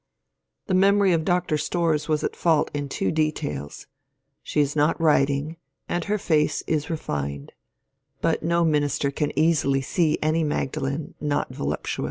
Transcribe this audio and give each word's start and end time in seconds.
The 0.65 0.73
memory 0.73 1.11
of 1.13 1.23
Dr. 1.23 1.59
Storrs 1.59 2.07
was 2.09 2.23
at 2.23 2.35
fault 2.35 2.71
in 2.73 2.89
two 2.89 3.11
details; 3.11 3.85
she 4.41 4.59
is 4.59 4.75
not 4.75 4.99
rid 4.99 5.29
ing, 5.29 5.57
and 5.87 6.05
her 6.05 6.17
face 6.17 6.63
is 6.65 6.89
refined; 6.89 7.51
but 8.19 8.41
no 8.41 8.65
minister 8.65 9.11
can 9.11 9.31
easily 9.37 9.81
see 9.83 10.17
any 10.19 10.43
Mag 10.43 10.71
dalene 10.71 11.13
not 11.21 11.53
voluptuous. 11.53 11.99